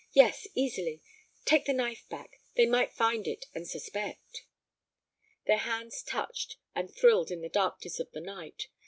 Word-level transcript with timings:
"Yes, 0.13 0.47
easily. 0.55 0.99
Take 1.45 1.65
the 1.65 1.73
knife 1.75 2.09
back. 2.09 2.39
They 2.55 2.65
might 2.65 2.91
find 2.91 3.27
it, 3.27 3.45
and 3.53 3.67
suspect." 3.67 4.45
Their 5.45 5.59
hands 5.59 6.01
touched 6.01 6.57
and 6.73 6.91
thrilled 6.91 7.29
in 7.29 7.41
the 7.41 7.49
darkness 7.49 7.99
of 7.99 8.09
the 8.09 8.19
night. 8.21 8.67